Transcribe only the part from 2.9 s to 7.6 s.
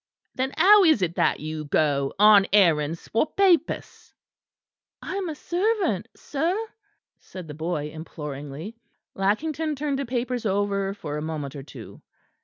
for papists?" "I am a servant, sir," said the